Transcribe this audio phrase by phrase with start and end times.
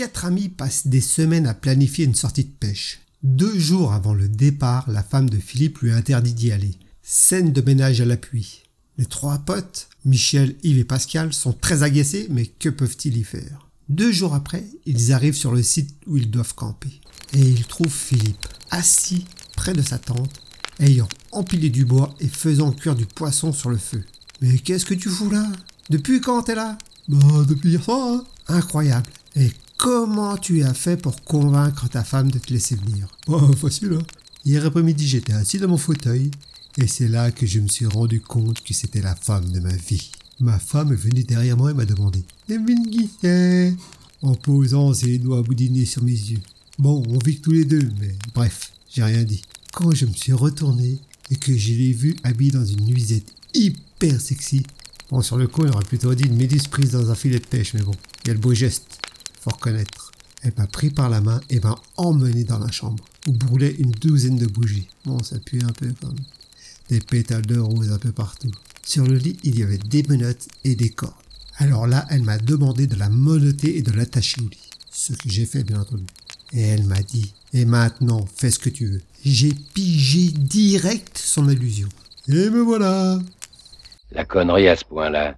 [0.00, 3.00] quatre amis passent des semaines à planifier une sortie de pêche.
[3.22, 6.74] Deux jours avant le départ, la femme de Philippe lui interdit d'y aller.
[7.02, 8.62] Scène de ménage à l'appui.
[8.96, 13.68] Les trois potes, Michel, Yves et Pascal, sont très agacés, mais que peuvent-ils y faire?
[13.90, 16.98] Deux jours après, ils arrivent sur le site où ils doivent camper.
[17.34, 20.40] Et ils trouvent Philippe, assis près de sa tente,
[20.78, 24.02] ayant empilé du bois et faisant cuire du poisson sur le feu.
[24.40, 25.46] Mais qu'est-ce que tu fous là?
[25.90, 26.78] Depuis quand t'es là?
[27.06, 28.24] Bah, depuis hier soir, hein.
[28.48, 29.10] Incroyable.
[29.80, 34.04] Comment tu as fait pour convaincre ta femme de te laisser venir Bah, facile, hein.
[34.44, 36.30] Hier après-midi, j'étais assis dans mon fauteuil
[36.76, 39.74] et c'est là que je me suis rendu compte que c'était la femme de ma
[39.74, 40.10] vie.
[40.38, 43.74] Ma femme est venue derrière moi et m'a demandé qui c'est
[44.22, 46.40] en posant ses doigts boudinés sur mes yeux.
[46.78, 49.42] Bon, on vit tous les deux, mais bref, j'ai rien dit.
[49.72, 50.98] Quand je me suis retourné
[51.30, 54.62] et que je l'ai vue habillée dans une nuisette hyper sexy,
[55.10, 57.46] bon, sur le coup, on aurait plutôt dit une méduse prise dans un filet de
[57.46, 59.00] pêche, mais bon, il y a le beau geste,
[59.40, 60.12] faut reconnaître.
[60.42, 63.90] Elle m'a pris par la main et m'a emmené dans la chambre, où brûlait une
[63.90, 64.88] douzaine de bougies.
[65.04, 66.16] Bon, ça pue un peu comme
[66.88, 68.50] des pétales de rose un peu partout.
[68.84, 71.14] Sur le lit, il y avait des menottes et des cordes.
[71.56, 74.70] Alors là, elle m'a demandé de la menotter et de l'attacher au lit.
[74.90, 76.04] Ce que j'ai fait, bien entendu.
[76.52, 79.02] Et elle m'a dit, et maintenant, fais ce que tu veux.
[79.24, 81.88] J'ai pigé direct son allusion.
[82.28, 83.18] Et me voilà
[84.10, 85.36] La connerie à ce point-là,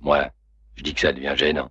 [0.00, 0.30] moi,
[0.76, 1.70] je dis que ça devient gênant.